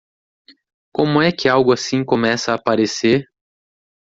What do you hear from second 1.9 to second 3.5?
começa a aparecer?